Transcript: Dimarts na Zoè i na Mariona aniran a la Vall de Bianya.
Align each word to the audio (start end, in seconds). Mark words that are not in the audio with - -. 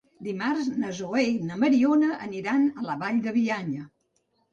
Dimarts 0.27 0.69
na 0.83 0.93
Zoè 0.99 1.21
i 1.33 1.49
na 1.49 1.57
Mariona 1.63 2.09
aniran 2.29 2.65
a 2.69 2.87
la 2.87 2.97
Vall 3.05 3.21
de 3.27 3.35
Bianya. 3.37 3.85